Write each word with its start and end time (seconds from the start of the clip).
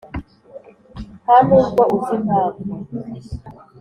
nta 1.23 1.37
nubwo 1.47 1.81
uzi 1.95 2.13
impamvu, 2.19 2.61